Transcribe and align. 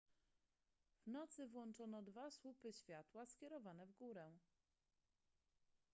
w 1.01 1.07
nocy 1.07 1.47
włączono 1.47 2.01
dwa 2.01 2.31
słupy 2.31 2.73
światła 2.73 3.25
skierowane 3.25 3.85
w 3.87 3.91
górę 3.93 4.31